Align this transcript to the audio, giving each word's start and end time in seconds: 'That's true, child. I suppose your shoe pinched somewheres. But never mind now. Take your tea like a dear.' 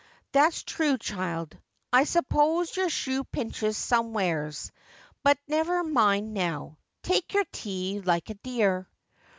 'That's 0.33 0.63
true, 0.63 0.97
child. 0.97 1.55
I 1.93 2.05
suppose 2.05 2.75
your 2.75 2.89
shoe 2.89 3.23
pinched 3.23 3.75
somewheres. 3.75 4.71
But 5.21 5.37
never 5.47 5.83
mind 5.83 6.33
now. 6.33 6.79
Take 7.03 7.35
your 7.35 7.45
tea 7.51 8.01
like 8.03 8.31
a 8.31 8.33
dear.' 8.33 8.89